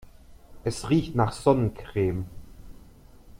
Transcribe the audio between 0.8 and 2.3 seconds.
riecht nach Sonnencreme.